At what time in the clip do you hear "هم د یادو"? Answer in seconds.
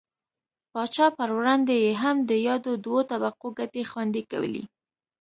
2.01-2.71